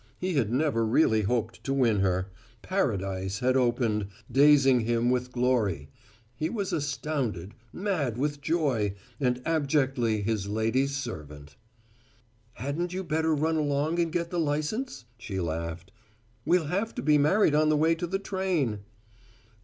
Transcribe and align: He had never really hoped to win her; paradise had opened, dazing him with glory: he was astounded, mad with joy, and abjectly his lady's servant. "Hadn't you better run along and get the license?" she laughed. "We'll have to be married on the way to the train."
He 0.17 0.33
had 0.33 0.51
never 0.51 0.83
really 0.83 1.21
hoped 1.21 1.63
to 1.63 1.75
win 1.75 1.99
her; 1.99 2.31
paradise 2.63 3.37
had 3.37 3.55
opened, 3.55 4.07
dazing 4.31 4.79
him 4.79 5.11
with 5.11 5.31
glory: 5.31 5.89
he 6.35 6.49
was 6.49 6.73
astounded, 6.73 7.53
mad 7.71 8.17
with 8.17 8.41
joy, 8.41 8.95
and 9.19 9.39
abjectly 9.45 10.23
his 10.23 10.47
lady's 10.47 10.95
servant. 10.97 11.55
"Hadn't 12.53 12.93
you 12.93 13.03
better 13.03 13.35
run 13.35 13.57
along 13.57 13.99
and 13.99 14.11
get 14.11 14.31
the 14.31 14.39
license?" 14.39 15.05
she 15.19 15.39
laughed. 15.39 15.91
"We'll 16.45 16.65
have 16.65 16.95
to 16.95 17.03
be 17.03 17.19
married 17.19 17.53
on 17.53 17.69
the 17.69 17.77
way 17.77 17.93
to 17.93 18.07
the 18.07 18.17
train." 18.17 18.79